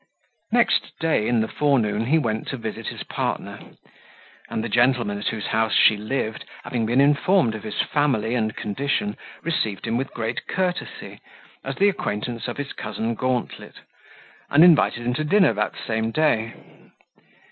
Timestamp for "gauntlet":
13.13-13.81